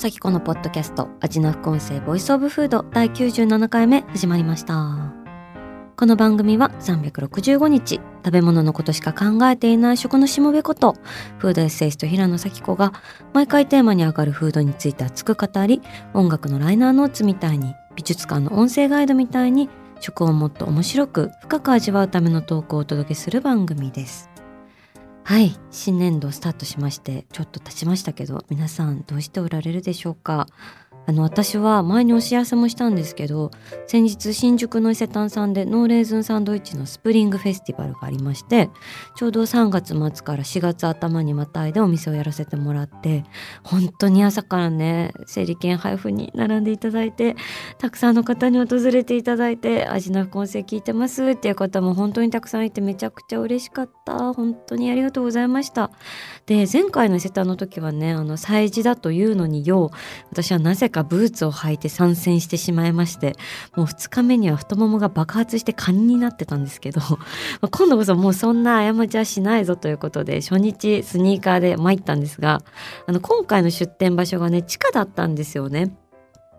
[0.00, 5.12] 紗季子のポッドキャスト味な副音声 voice of food 第97回目始まりました。
[5.94, 10.96] この番組は365日食べ物のことしか考えていない食のしもべこと
[11.36, 12.94] フードエッセイスト平野紗季子が
[13.34, 15.82] 毎回テーマに上がるフードについて熱く語り
[16.14, 19.68] 音楽のライナーノーツみたいに美術館の音声ガイドみたいに
[20.00, 24.29] 食をもっと面白く深く味わうためのトークをお届けする番組です。
[25.30, 25.56] はい。
[25.70, 30.48] 新年度スタートしましてちょっと経ちましたけど皆さんどうしておられるでしょうか？
[31.10, 33.50] あの私は前にお知らせもしたんですけど
[33.88, 38.70] 先日新宿の伊勢丹さんでノーレーズンサンドイッチのスプリングフェスティバルがありまして
[39.16, 43.24] ちょうど3月末から4月頭にまたいでお店をやらせてもらって
[43.64, 47.34] 本当に朝からね整理券配布に並んでいただいて
[47.78, 54.32] たくさんの方に訪れていただいて味の副音声聞いてますっていう方も本当にたくさんいてめちゃくちゃ嬉しかった。
[54.32, 55.90] 本当にありがとうございました。
[56.46, 59.90] で前回の伊勢丹の時はねあの催事だというのによう
[60.30, 63.34] 私はなぜかブーツを履いて参戦してしまいまして
[63.76, 67.00] もう2日目には太ももが爆発してカニになってたんですけど
[67.70, 72.62] 今度こそもうそんな過ちはしないぞということで初日スニーカーで参ったんですが
[73.06, 75.94] あの今回の出店場所がね地下だったんですよね。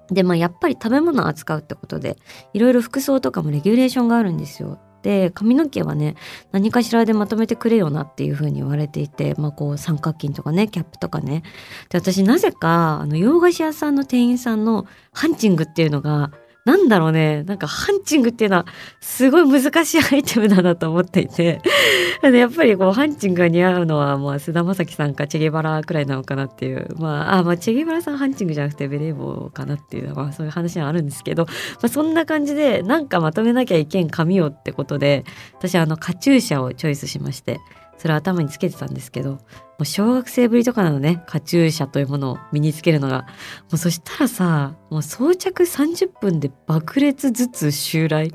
[0.09, 2.17] でまあやっぱり食べ物を扱うってことで
[2.53, 4.77] いろいろ服装とかもレギュレーションがあるんですよ。
[5.01, 6.15] で髪の毛はね
[6.51, 11.43] 何かしらでまとめてくれよなっていう風に言われていて、まあ、こう三角巾とかねキャップとかね。
[11.89, 16.31] で私なぜかあの洋菓子屋さんの店員さんのハンチングっていうのが
[16.63, 17.43] なんだろうね。
[17.43, 18.65] なんかハンチングっていうのは
[18.99, 21.59] すごい難しいアイテムだなと思っていて。
[22.21, 26.95] やっぱりこうハンチングが似合うのはまあ菅田将暉さんかチェゲバラくらいなのかなっていう。
[26.99, 31.51] まああまあチェゲバラさんハンチングじゃなくてベレー帽かなっていうまあそういう話はあるんですけど、ま
[31.83, 35.25] あ、そんな感じでなんかまとめなきゃいけん髪をってことで
[35.57, 37.59] 私あのカチューシャをチョイスしまして
[37.97, 39.39] それ頭につけてたんですけど
[39.81, 43.21] う小学生ぶりとかなのねカチューシャというものを身につけるのが。
[43.21, 43.27] も
[43.73, 48.33] うそしたらさもう装着30分で爆裂ずつ襲来。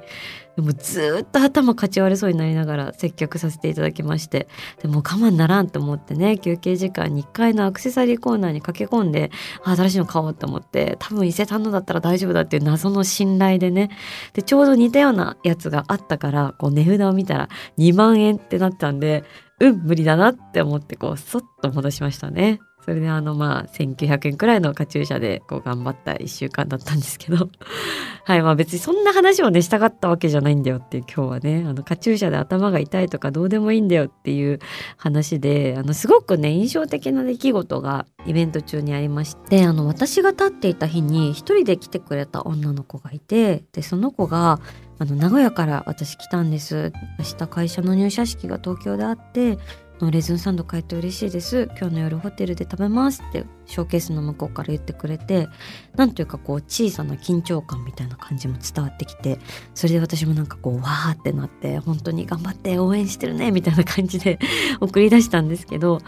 [0.57, 4.49] でもずっと頭かち割れそうになりながら接客させていただきまして。
[4.81, 9.31] でも我慢ならんと思ってね休憩時間に1階のアクセサリーコーナーに駆け込んで
[9.63, 13.91] 新しいの買おうと思って多分伊勢丹のだったら大丈夫だっていう謎の信頼でね。
[14.33, 19.25] でちょうど似たようなやつがあったからこう値札を見たら2万円ってなったんで
[19.61, 22.61] うん無理だなって思ってこうそっと戻しましたね。
[22.87, 27.49] それであのまあ1900円くらいのカチューシャでこう頑張った1週間だったんですけど。
[28.25, 31.65] はいまあ別にそんな話をねしたかったわけじゃないんだよっていう今日はね。
[31.69, 34.61] あのカチューシャで頭が痛いとかどうでもいいんだよっていう
[34.97, 44.61] 話であのすごくね印象的な出来事がイベント中にありましてあの私が立っていた日に一人で来てくれた女の子がいてでその子が
[44.99, 46.93] あの名古屋から私来たんです。
[47.19, 49.59] 明日会社の入社式が東京であって
[50.01, 51.69] のレズンサンド買えて嬉しいです。
[51.79, 55.49] 今日の夜ホテルで食べますってショーケースの向こうから言ってくれて
[55.97, 59.39] なんというかこう小さな緊張感みたいな感じも伝わってきて
[59.75, 64.39] それで私もなんかこうわーってなって本当に頑張って応援してるねみたいな感じで
[64.81, 66.01] 送り出したんですけど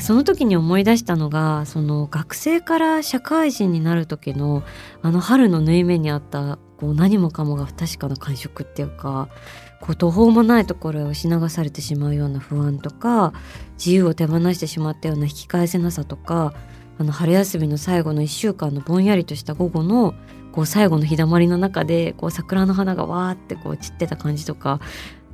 [0.00, 4.62] その時に思い出したのがその学生から社会人になる時の
[5.02, 9.28] あの春の縫い目にあったこう何もかもが不確かな感触っていうか
[9.82, 13.32] こう途方もないところへ押し流されてしまうような不安とか
[13.72, 16.54] 自由を手放してしまったような引き返せなさとか
[16.98, 20.14] あの春休みの最後の1週間のぼんやりとした午後の
[20.52, 24.78] こう最後の日だまりの中でこう桜の花がわーってこう散ってた感じとか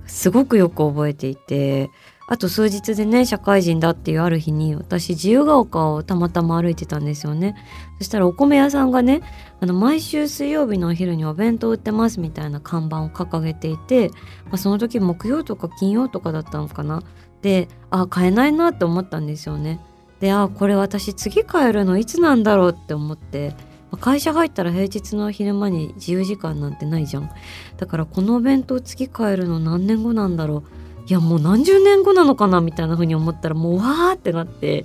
[0.06, 1.90] すごくよく覚えていて
[2.30, 7.56] あと数日でね社会人だっていうある日に私自由が丘をたまたま歩いてたんですよね。
[7.98, 9.22] そしたらお米屋さんがね
[9.60, 14.10] あの毎週水曜日のお昼にお弁当売ってますみたいな看板を掲げていて、
[14.44, 17.02] まあ、その時木曜とか金曜とかだったのかな。
[17.40, 19.80] であ買えないなって思ったんですよね。
[20.20, 23.54] であこれ私次帰るのいつなんだろうって思って
[24.00, 27.30] 会社入ったら平日の昼間に自由時間なんてないじゃん。
[27.78, 30.77] だからこのお弁当次帰るの何年後なんだろう。
[31.08, 34.84] いやもう何十年後なのかなみたいな風に思ったらもうわーってなって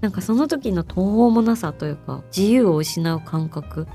[0.00, 3.86] なんかその時の途方もなさというか自由を失う感覚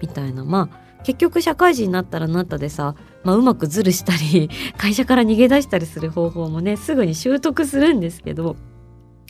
[0.00, 4.48] みたいなまあ結局社会人になったらなったでさ、まあ、うまくズルしたり
[4.78, 8.56] 会社から逃げ出したりする方法もねすぐに習得するんですけど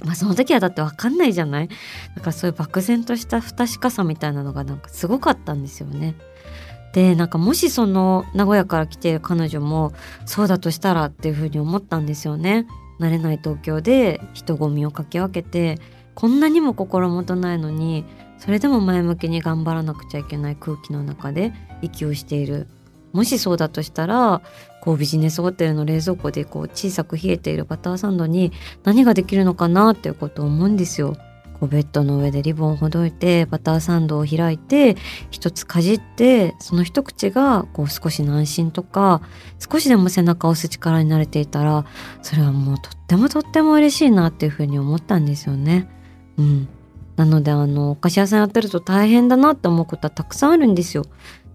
[0.04, 1.68] まあその時はだって分かんないじゃない？
[1.68, 1.74] だ
[2.20, 6.14] からそういう漠然とした不確かさみたいなのがなんかすごかったんですよね。
[6.96, 9.92] でなんかもしその名古屋から来ている彼女も
[10.24, 12.66] そうだとしたらっていうふうに思ったんですよね。
[12.98, 15.78] 慣れない東京で人混みをかき分けて
[16.14, 18.06] こんなにも心もとないのに
[18.38, 21.52] それでも前向きに頑張らなくちゃいけない空気の中で
[21.82, 22.66] 息をしている
[23.12, 24.40] もしそうだとしたら
[24.80, 28.52] こうビジネスホテルの冷蔵庫でこう小さく冷えているバターサンドに
[28.84, 31.14] 何ができるのかなっていうことを思うんですよ。
[31.58, 34.96] こうベッドの上でリボンをほどいてバターサンドを開いて
[35.30, 39.22] 一つかじってその一口がこう少し軟心とか
[39.58, 41.86] 少しでも背中を押す力になれていたら
[42.22, 45.88] それはもうとってもとっても嬉しいなっていうふうに思ったんですよね。
[46.36, 46.68] うん、
[47.16, 51.04] なのであのお菓子屋さんやってると大変だなって思うことはたくさんあるんですよ。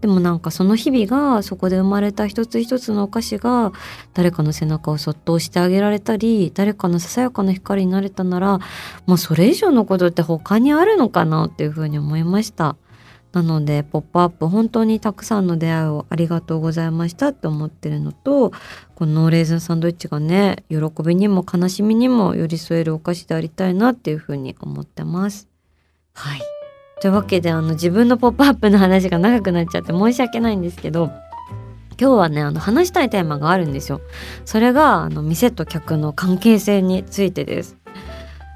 [0.01, 3.71] でもなんかその日々がそこで生まれた一つ一つのお菓子が
[4.15, 8.59] 誰かの背中をそっと押してあげられたり誰かのささやかな光になれたなら
[9.06, 12.75] もうそれ以上のことって他にあるのかなっていうふうに思いました。
[13.31, 18.51] なので「ポップアップ本当にたくさんの出会いをありがとうございましたって思ってるのと
[18.95, 25.48] このレーズンサンドイッチがね喜びにも悲しみにも寄り添えるお菓子でありたいなっていうふうに思ってます。
[26.13, 26.61] はい
[27.01, 31.12] というわけであの自分の「ポップアップの話が長くなっちゃって申し訳ないんですけど
[32.00, 34.01] 今日はねあの話したいテーマがあるんですよ。
[34.45, 37.77] それがあの店と客の関係性についてです。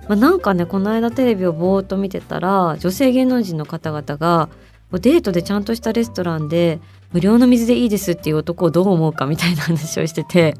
[0.07, 4.49] まあ、なんかねこの間テレビをぼーっと見てたら女性芸能人の方々が
[4.91, 6.79] デートでちゃんとしたレストランで
[7.11, 10.55] 無料の水でいいですっていう男をどう思うかみたいな話をしてて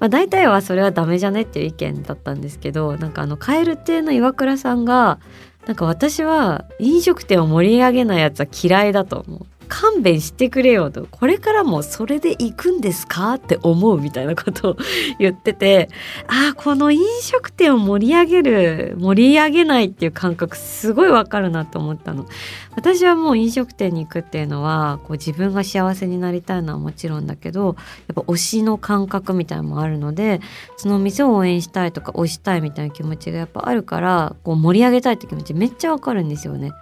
[0.00, 5.20] まあ大体はそれはダメじゃねっていう意見だったんですけどなんかあの蛙亭の岩倉さんが
[5.66, 9.46] なんか私は飲食店を盛り上げないやつは嫌いだと思う。
[9.74, 11.06] 勘弁してくれよと。
[11.10, 13.34] これからもそれで行くんですか？
[13.34, 14.76] って思うみたいなことを
[15.18, 15.88] 言ってて。
[16.26, 22.26] ああこの飲食店を盛り上げる盛り上げないっていう感覚すごいわかるなと思ったの。
[22.74, 27.76] 私はもう飲食店に行くっていうのはこう自分が幸せになりたいのはもちろんだけど
[28.08, 30.40] やっぱ推しの感覚みたいなのもあるので
[30.76, 36.72] その店を応援したいとか推したいみたいな気持ちがやっぱあるからこう盛り上げたいって気持ちめっちゃわかるんですよね。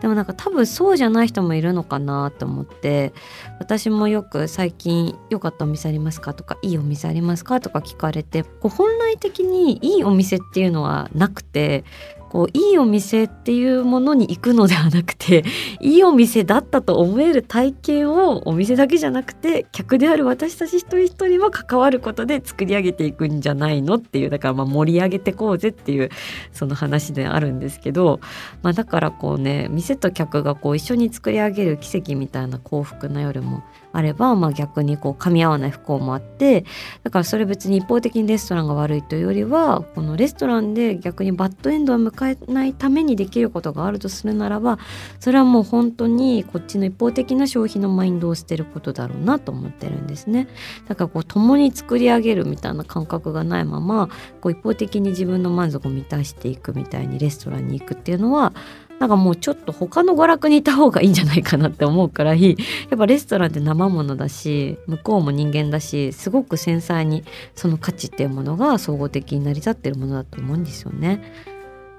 [0.00, 3.12] でもなんか多分そうじゃない人もいるのかなと思って
[3.58, 6.34] 私もよく最近良かったお店ありますか？
[6.34, 7.60] とかいいお店ありますか？
[7.60, 11.84] とか聞かれてこう本来的にいいお店っていうのはなくて
[12.30, 15.44] こういいお店っていうものに行くのではなくて
[15.80, 26.10] いいお店だったと思える体験をお店だけじゃなくて客である私たち一人一人も関わることで作り上げていくんじゃないのっていうだからまあ盛り上げてこうぜっていう
[26.52, 28.20] その話であるんですけど、
[28.62, 33.62] まあ、だからこうね店と客がこう一緒に作り上げる奇跡みたいな幸福な夜も
[33.96, 36.66] あれば、まあ、逆にこう噛み合わない不幸もあって
[37.02, 44.78] だからそれ別に一方的にレストランが悪いというよりはこのレストランで逆にバッドエンドを迎えないためにできることがあるとするならば
[45.18, 50.46] それはもう本当にこっちの一方的な消費のマインドを捨てることだろうなと思ってるんですね。
[50.88, 54.10] だからこう共に作り上げるみたいな感覚がないまま
[54.42, 58.52] こう一方的に自分の満足を満たしていくみたいにレストランに行くっていうのは
[58.98, 62.56] なんかもうちょっと他の娯楽にいた方がいいんじゃないかなって思うくらい
[62.88, 71.22] やっぱレストランって生ものだし向こうも人間だしすごく繊細にその価値っていうものが総合的に成り立ってるものだと思うんですよね。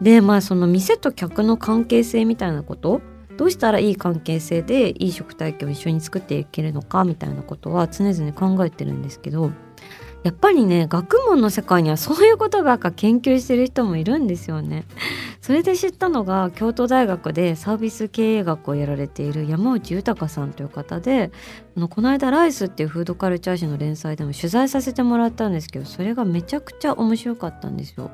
[0.01, 3.01] でまあその店と客の関係性みたいなこと
[3.38, 9.51] どうしたらいい関係性でいい食体験を一緒に作っていけるのかみたいなことは常々考えてるんですけど
[10.27, 14.84] やっぱりね学問の世界にはそういうことばっか研究してる人もいるんですよね。
[15.39, 21.31] それで知ったのが京都大学でサービス経営学をやられている山内豊さんという方で
[21.77, 28.12] あのこの間「ライス」っていうフードカルチャー誌の連載でも取材させてもらったんですけどそれがめちゃくちゃ面白かったんですよ。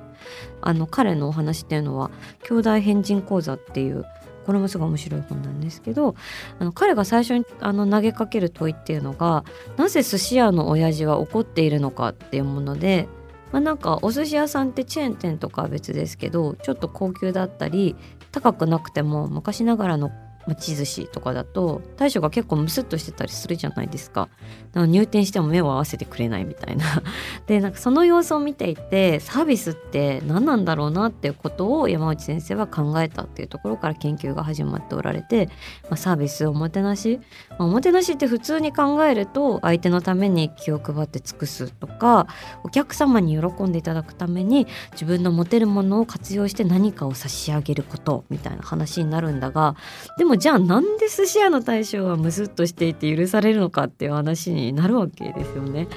[0.62, 2.12] あの彼のお話っていうのは
[2.48, 4.06] 兄弟変人講座っていう
[4.46, 6.16] これもすごい面白い本なんですけど
[6.60, 9.44] あの彼が最初にあの投げかける問いっていうのが
[9.78, 13.08] なぜ寿司屋の親父は怒っているのかっていうもので、
[13.52, 17.96] まあ、なんかお寿司屋さんってチェーン店とかは別ですけどちょっと高級だったり
[18.32, 20.12] 高くなくても昔ながらの
[20.48, 24.30] 町寿司とかだと大将が結構ムスッとしてたりするじゃないですか。
[24.76, 26.86] 入店しても目を合わせてくれないみたいな。
[27.48, 35.48] でなんかその様子を見ていてサービスって何なんだろうなっていうことを山内先生は考えたっていうところから研究が始まっておられて、
[35.84, 37.20] まあ、サービスおもてなし、
[37.52, 42.28] まあ、おもてなしって普通に考えると相手のために気を配って尽くすとか
[42.64, 49.76] お客様に喜んでいただくために自分の持てるものを活用して何かを差し上げることみたいな話になるんだが
[50.18, 55.88] でももじゃあなんで寿司屋の大将はムスッとしていて許されるのかっていう話になるわけですよね。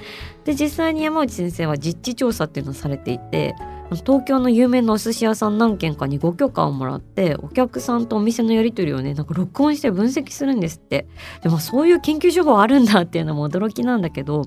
[0.44, 3.56] で実際に山内先生は実地調査っていうのをされていて
[4.04, 11.06] 東京の有名なお寿司屋さん何軒かにご許可をもらってお客さんとお店のやり取りをねなんか録音して分析するんですって
[11.42, 14.44] でもそういう研究手法あるんだっていうのも驚きなんだけど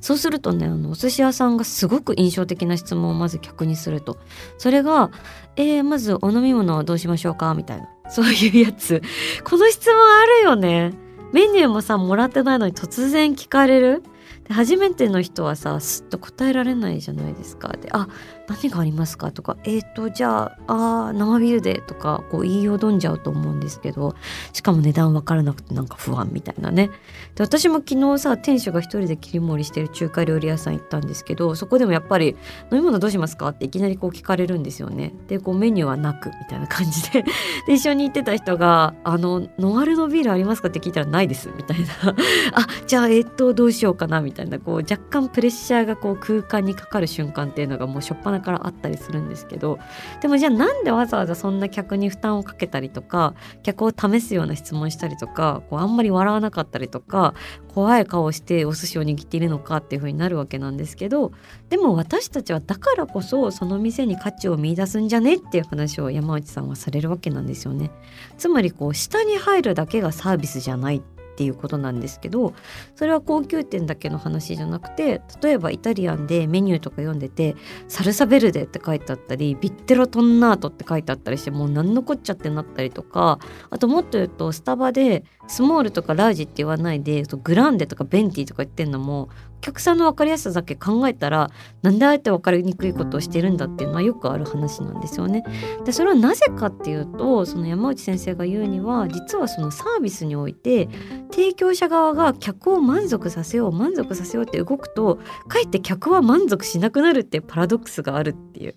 [0.00, 4.18] そうするとねあのお寿司屋さんがすごく印象的な質問をまず客にすると
[4.58, 5.10] それが
[5.56, 9.02] 「えー、まずお飲み物はどうしましょうか?」みたいなそういうやつ。
[9.44, 10.92] この質問あるよね。
[11.32, 14.02] メニューもさもらってないのに突然聞かれる。
[14.44, 17.68] で初めての人はさすっと答えられないじゃないですか。
[17.68, 18.08] であ
[18.48, 19.32] 何がありますか？
[19.32, 24.14] とかえっ、ー、とじゃああ生ビールでとかこう言いよどんじゃうと思うんですけど
[24.52, 26.90] しかも値段分からなくてなんか不安みたいなね。
[27.34, 32.36] で私も昨日さ店主が一人で切り盛りしてる中華料理屋さん行ったんですけどそこでもやっぱり
[32.70, 35.14] 「飲み物どうしますか?」っていきなりこう聞かれるんですよね。
[35.28, 37.24] でこうメニューはなくみたいな感じで。
[37.66, 41.86] で一緒に行ってた人が「あのノンアルのビールありますか?」って聞いたら「ないです」みたいな
[42.54, 44.58] 「あじゃあえっ、ー、とどうしようかな」みたいな。
[44.58, 49.78] こう若干プレッシャーがこう空間にかかる瞬間っていうのがもうしょっぱなからあったりするんですけど
[50.20, 57.34] でもじゃあなんでわざわざそんな客に負担をかけたりとか客を試すような質問したりとかこうあんまり笑わなかったりとか
[57.68, 61.32] 怖い顔してお寿司を握っているのかっていう風になるわけなんですけど
[61.68, 67.90] でも私たちはだからこそその店に価値を見いだすんじゃねっていう話を山内さんはされるわけなんですよね。
[68.38, 71.00] つまりこう下に入るだけがサービスじゃないっ
[71.34, 72.54] っていうことなんですけど
[72.94, 77.56] それは高級店だけの話じゃなくて例えばイタリアンでメニューとか読んでて
[77.88, 91.50] サルサベルデって書いてあったりビッテロトンナートって書いてあったりしてもう何のこっちゃってなったりとかあともっと言うとスタバでスモールとかラージって言わないでグランデとかベンティとか言ってんのもお客さんの分かりやすさだけ考えたら
[91.82, 95.44] なんであえて分かりにくいことをしてるんだっていうのはよくある話なんですよね。
[95.84, 100.88] でそれはなぜかっていうとその山内先生が言うには実はそのサービスにおいて
[101.30, 108.74] 提供者側が客を満足させよう満足させようって動くとかえって客は満足しなくなるっていうパラドックスがあるっていう。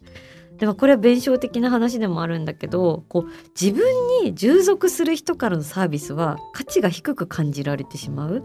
[0.57, 3.85] でもこれは弁証的な話でもあるんだけどこう自分
[4.23, 8.43] に従属する人からのサービスは価値が低く感じられてしまう。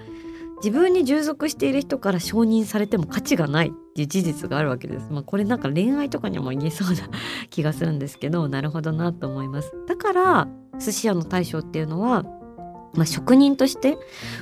[0.62, 5.08] 自分に従属している人から承認されても価値がないっていう事実があるわけです。
[5.10, 7.10] まあ、これなんか恋愛とかにも言えそうな
[7.50, 9.72] 気がするんですけどなるほどなと思います。
[9.88, 12.24] だから寿司屋の大将っていうのは
[12.94, 13.98] まあ、職人として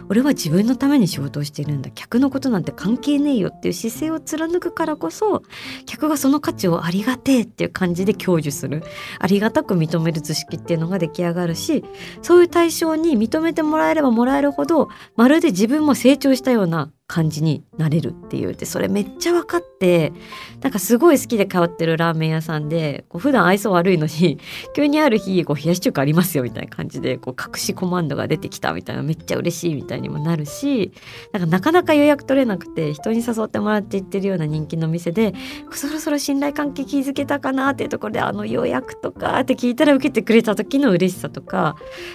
[0.09, 1.91] 俺は自分のために仕事をしているんだ。
[1.91, 5.43] 客のことなんて関係ねえよっていう姿勢を貫くからこそ
[5.87, 8.83] 客がその価値をありがてえっていう感じで享受する。
[9.19, 11.85] ありがたく認める図式っていうのが出来上がるし
[12.23, 18.55] そういう対象に認めてもらえればもらえるほどまるで自分も成長したような感じになれるっていう。
[18.55, 20.13] でそれめっちゃ分かって
[20.61, 24.39] なんかすごい好きで通ってるラーメン屋さんでこう普段愛想悪いのに
[24.77, 30.93] 急にある日こう冷やし中華ありますよみたいな感じでこう隠しコマンドが出てきたみたいなめっちゃ嬉しいみたいにもなるし
[31.33, 35.35] なんかなかなか予約取れなくて人に誘ってもらって行ってるような人気の店で
[35.73, 41.75] そろそろ信頼関係築けたかなっていうところであの予約とかって聞いたら受けてくれた時の嬉しさとか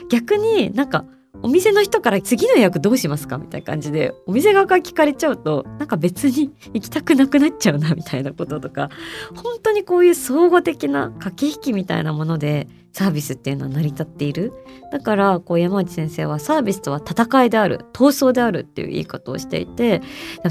[0.09, 1.03] 逆になんか
[1.45, 3.37] お店の人から次の予約どうしますか？
[3.37, 8.89] みたいな感じでお店側から聞かれちゃうとなんか別に行きたくなくなっちゃうなみたいなこととか
[9.35, 14.53] 本当にこういう総合的な駆け引きみたいなものでサービスっていうのは成り立っている。
[14.91, 20.01] だからこう山内先生はサービスとは戦いである闘争であるっていう言い方をしていて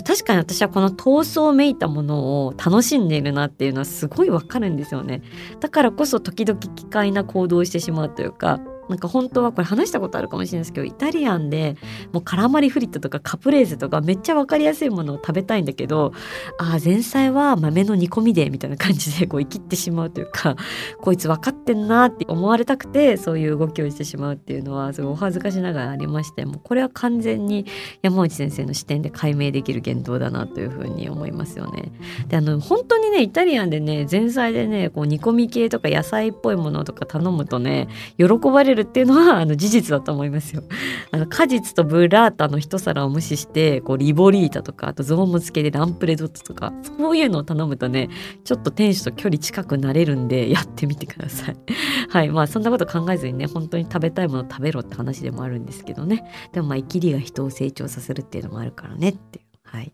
[0.07, 5.23] 確かに私はこの闘争をめいたものを楽しんでいるなっていうのはすごいわかるんですよね。
[5.59, 11.77] だからこそ時々奇怪な行動をしてしまうというかなんか本当はこれ話したことあるかもしれないですけどイタリアンで
[12.13, 16.13] もうカラマリフリットとかカプレーゼとかめっちゃ分かりやすいものを食べたいんだけど
[16.59, 20.57] ああ前菜は豆の煮込みでみたいな感じでこう生きってしまうというか
[21.01, 27.67] こいつ分かってんなって思われたくてそういう動きをしてしまうっていうのはすごいお恥ずかしながらありましてもうこれは完全に
[28.03, 31.93] 山内先生の視点で解明できる言動だなというふうに思いますよね。
[32.29, 37.89] であの本当にねイタリアンでね前菜でねこう煮込み系とか野菜っぽいものとか頼むとね
[38.19, 40.63] 喜ばれるるっていうのはあの事実だと思いますよ。
[41.11, 48.09] あの果実とブラータの一皿を無視してこうリボリータとかあとゾーム付けでランプレドットとかそういうのを頼むとね
[48.45, 51.57] ちょっと店主と距離近くなれるんで やってみてください。
[52.09, 59.45] はいまあそんなこと考えずにね本当に食べたいもの食べろって話でもあるんですけどねでもまあ生きりが人を成長させるっていうのもあるからねっていう。
[59.65, 59.93] はい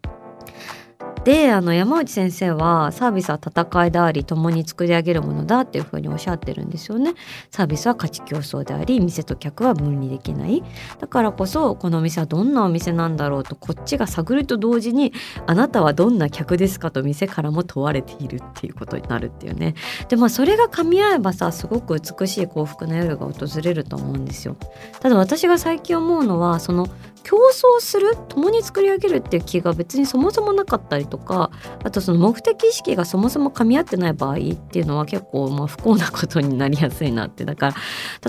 [1.25, 7.15] であの山内先生はサービスは戦いであり共に作り上げるものだっていうふうにおっしゃってるんですよね。
[7.51, 10.63] サービスは価値競争であり店と客は分離できない。
[10.99, 15.13] だからこそこのお店はどんなお店なんだろうとこっちが探ると同時に
[15.47, 19.75] あなたはどんな客ですかと店からも問われているっていうことになるっていうね。
[20.09, 24.57] でまあそれが噛み合えばさすごく美しい幸福な夜が訪れると思うんですよ。
[25.01, 26.87] ただ私が最近思うのはその
[27.23, 31.51] 競争する共に作り上げるっていう気が別にそもそもなかったりとか
[31.85, 37.75] あとその目的意識がそもそも噛み合ってない場合っていうのは結構まあ不幸なことになりやすいなってだから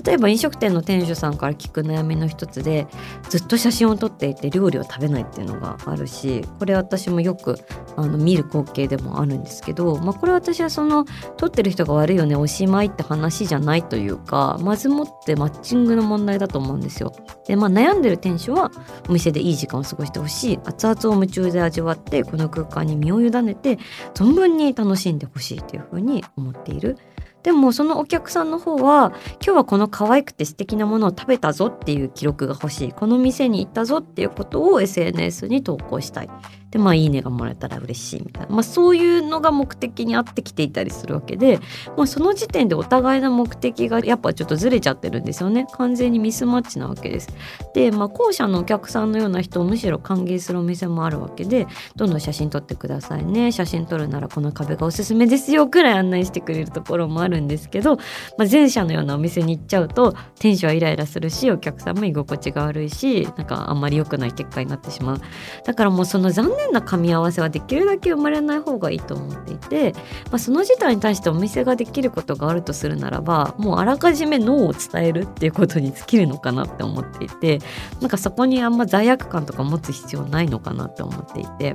[0.06, 2.88] 例えば飲食店の店主さんから聞く悩みの一つで
[3.30, 7.58] ずっと写真を撮っていて料理を食べないっていうのがあるしこれ私もよく
[7.98, 11.06] あの見る光景でもあるんですけど、まあ、これ私はその
[11.38, 17.14] 撮ってる人が悪いよねおしまいって話じゃないというかまずもってマッチングの問題だと思うんですよ。
[17.48, 18.72] でまあ悩んでる店主は
[19.10, 20.60] お店でいい時間を過ごしてほしい。
[20.66, 23.80] 熱々を夢中で味わってこの空間に身を委ねて
[24.14, 26.98] 存分に楽しんでほしいというふうに思っている。
[27.44, 32.94] でもそのお客さんの方は今日はこの可愛くて素敵なものを食べたぞっていう記録が欲しい。
[32.94, 36.30] この店に行ったぞっていうことを SNS に投稿したい。
[36.72, 41.60] でまあいいねがもらえたら嬉しいみたいな、まあ、そういうのが目的に合ってきていたりするわけで、
[41.98, 45.68] まあ、その時点でお互いの目的がやっぱちょっとずれちゃってるんですよね。
[45.74, 47.30] 完全にミスマッチなわけです。
[47.74, 53.52] で、まあ、後者のお客さんのような人をむしろ歓迎するお店もあるわけでどんどん写真撮ってくださいね。
[53.52, 55.68] 写真撮るならこの壁がおすすめですよ。
[55.68, 57.98] くらい案内してくれるところもあるんですけど、
[58.38, 65.22] まあ、前者のようなお店に行っちゃうと店主はイライラするしお客さんも居心地が悪いしなんかあんまり良くない結果になってしまう。
[65.66, 69.94] だからもうその残念な噛み合わせはできるだけ生まれない方がいいと思っていて、
[70.26, 77.60] まあ、その事態に対してお店ができることがあるとするならばもうあらかじめ脳を伝えるっていうことに尽きるのかなって思っていて
[78.00, 81.74] なんかそこにあんま罪悪感とか持つ必要ないのかなって思っていて。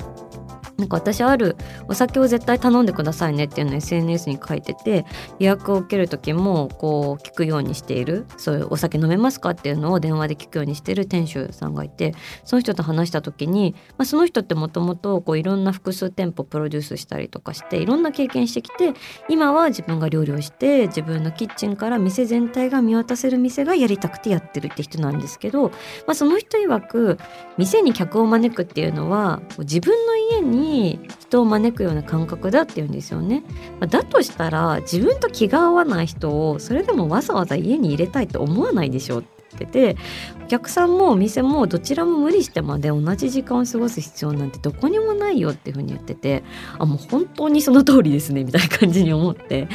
[0.78, 1.56] なんか私ある
[1.88, 5.06] お酒を絶対頼んでくださいねっていうのを SNS に書いてて
[5.38, 12.14] 予約を受ける時もこう聞くようにしているそういうお酒飲めますかっていうのを電話で聞くようにしてる店主さんがいて
[12.44, 18.92] その人と話した時に、まあ、その人ってもともといろんな複数店舗プロデュースしたりとかしていろんな経験してきて
[19.28, 25.72] 今は自分が料理をして自分のキッチンから店全体が見渡せる店がやりたくてやってるって人なんですけど、ま
[26.08, 27.18] あ、その人曰く
[27.56, 33.42] 店に客を招くっていうのは自分の家にに人を招くような感覚だっていうんですよね。
[33.80, 39.96] だとしたら自分と気が合わない人をそれでもわざわざ家に入れたいと思わないでしょうってて
[40.44, 46.44] お客さんもお店もどちらも無理してまで同じ時間を過ごす必要なんてどこにもないよっていうふうに言ってて
[46.78, 49.68] あもう本当にその通りですねみたいな感じに思って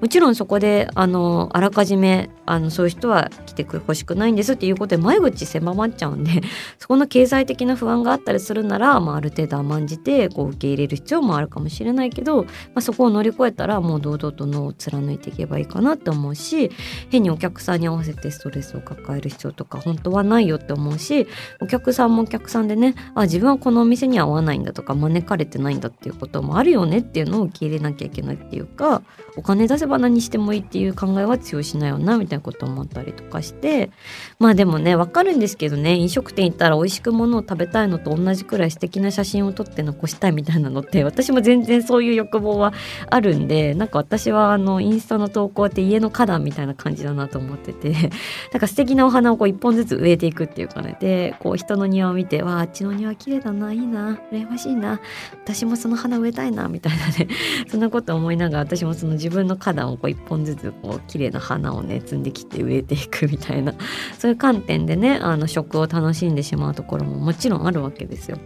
[0.00, 6.40] もちろんそこであのあらかじめあのそういう人は来てほしくないんですっていうことで毎日狭まっちゃうんで
[6.78, 16.70] そこの経済的な不安があったりするなら、まあ、ある程度甘んじてこう受け入れる必要もあるかもしれないけど、まあ、そこを乗り越えたらもう堂々と脳を貫いていけばいいかなって思うし
[17.10, 21.26] 変にお客さんに合わせてストレスを抱える必要とか本当はないよって思うし
[21.60, 29.02] お客さんもお客さんでねあ自分はこのお店には合わないんだとか招かれてないんだっていうこともあるよねっていうのを受け入れなきゃいけないっていうか
[29.36, 33.90] お金出せば何してもいいっていう考えは強いしないよなみたいなこと思ったりとかして
[34.38, 42.72] まあでもねわかるんですけどね飲食店行ったら美味しくものを食べたいのと同じくらい素敵な写真を撮って残したいみたいなのって私も全然そういう欲望は
[43.10, 48.10] あるんでなんか私はあのインスタの投稿って家の花壇みたいな感じだなと思ってて
[48.52, 55.00] なんか素敵なお花をこう一本ずつ植えていくっていうかねでこう人の庭を見てわああっちの庭綺麗だないいな羨ましいな
[55.44, 57.28] 私もその花植えたいなみたいなね
[57.68, 63.74] そんなこと思いながら私もその自分の花壇をこう一本ずつこう綺麗な花をね摘んできて植えていくみたいな
[64.18, 68.38] そういう観点でねあの食を楽しんでしまうところももちろんあるわけですよ。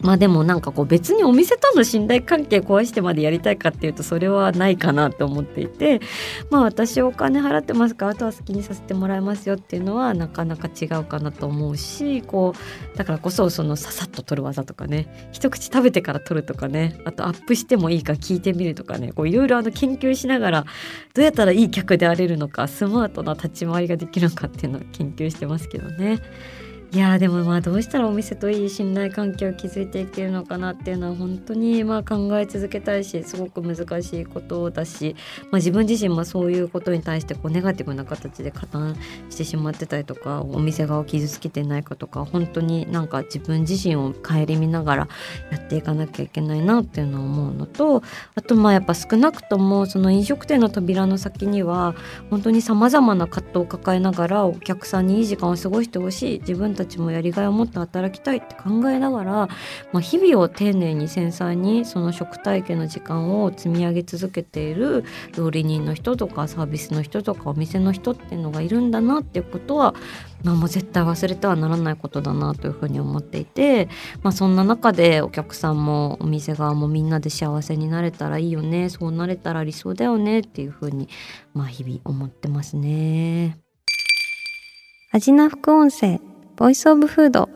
[0.00, 6.00] まあでもなんかこう別にお店との信頼関係壊してまでやりたいかっていうとそれはないかなと思っていて
[6.50, 12.54] まあ私お金払ってますからあとは好きにさせてもらいますよっていうのはなかなか違うかなと思うしこ
[12.94, 20.64] うだからこそそのささっと取る技とかね一口食べてから取るとかねあとアップしてもいいか聞いてみるとかねいろいろ研究しながら
[21.14, 26.20] どうやったらいい客であれるのかスマートな立ち回りができるのかっていうのを研究してますけどね。
[26.92, 38.96] いやでもまあどうしたらお店といい信頼関係を築いていけるのかなっていうのは本当にまあ考え続けたいしすごく難しいことだし、まあ、自分自身もそういうことに対してこうネガティブな形で加担
[39.30, 45.08] してしまってたりとかお店側を傷つけてないかとか本当になんか自分自身を顧みながら
[45.52, 48.02] やっていかなきゃいけないなっていうのは思うのと
[48.34, 51.94] あとまあやっぱ少なくともその飲食店の扉の先には
[52.30, 59.32] 本当にさまざまな葛藤を抱えながらお客さんにいい時間を過ごしてほしい自分たちもやりがいを持って働きたいって考えながら、
[59.92, 65.04] まあ、日々を丁寧に繊細にその食体験の時間を積み上げ続けている
[65.36, 69.94] 料理人の人とかサービスの人とかお店の人っていうのがいるんだなっていうことは、
[70.42, 73.88] まあ、もう絶対忘れてはならないことだなというふうに思っていて、
[74.22, 81.08] まあ、そんな中でお客さんもお店側もみんなで幸せになれたらいいよねそうなれたら理想だよねっていうふうに、
[81.52, 83.58] まあ、日々思ってますね。
[85.12, 86.20] 味な副音声
[86.60, 87.48] ボイスオブフード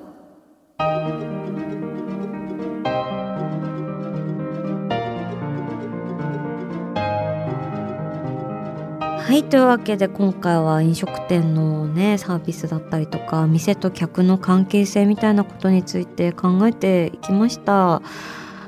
[9.18, 18.00] はいというわけで今回は飲食店のねサービスだったりとか店と客の関係性みたいなことについて考えていきました。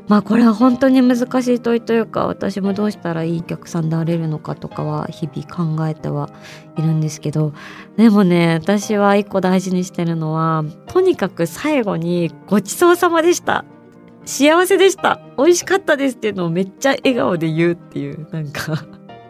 [0.08, 6.30] まあこれは本当に難しい問いというか私もどうしたらいいお客さんであれるのかとかは日々考えては
[6.76, 7.52] いるんですけど
[7.96, 13.64] でもね私は一個大事にしてるのはとにかく最後にごちそうさまでした。
[14.26, 15.20] 幸せでした。
[15.38, 18.84] 美味しかったですっていうのをめっちゃ笑顔で言うっていうなんか。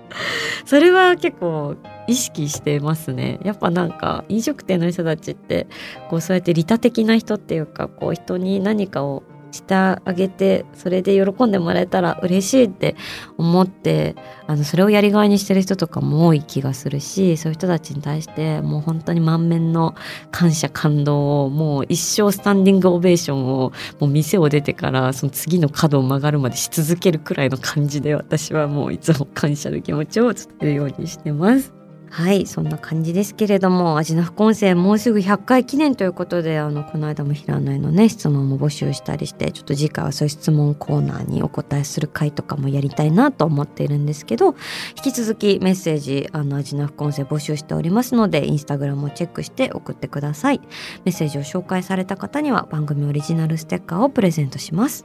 [0.64, 3.38] それは結構意識してますね。
[3.44, 5.66] やっぱなんか飲食店の人たちって
[6.08, 9.22] こうそうやって利他的な人っていうかこう人に何かを
[9.56, 12.96] してあげてそれで喜んでもらえたら嬉しいって
[13.36, 14.14] 思って
[14.46, 19.94] あのそれをやりがいにしてる人とかも多い気がするしそういう人たちに対してもう本当に満面の
[20.30, 31.85] 感謝感動をもう一生スタンディングオベーションをもう店を出てからその次の角を曲がるまでし続けるくらいの感じで私はもういつも感謝の気持ちを伝えるようにしてます。
[32.16, 44.54] はいそんな感じですけれども味の副音声もうすぐ100回記念ということであのこの間も平野へのね質問も募集したりしてちょっと次回はそういう質問コーナーにお答えする回とかもやりたいなと思っているんですけど
[44.96, 50.60] 引き続きメッセージあの味の副音声募集しておりますのでインスタグラムをチェックして送ってください。
[51.04, 55.04] メッセージを紹介された方には番組オリジナルステッカーをプレゼントします。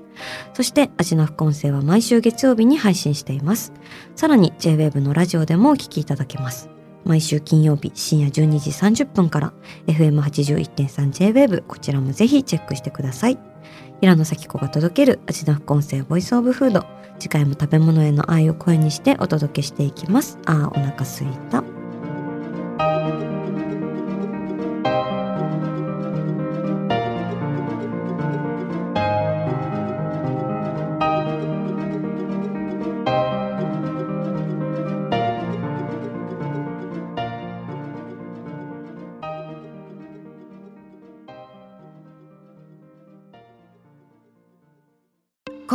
[0.54, 3.74] そして味の副音声は毎週月曜日に配信しています。
[4.15, 6.80] さらに JWAVE のラジオでもお聞きいただけます。
[7.05, 9.53] 毎週金曜日深夜12時30分から
[9.87, 13.39] FM81.3JWAVE こちらもぜひチェックしてください。
[13.99, 16.85] 平野咲子が届ける味の副音声ボイスオブフード。
[17.19, 20.39] 次回も食べ物への愛を声にしてお届けしていきます。
[20.45, 21.80] あーお腹すいた。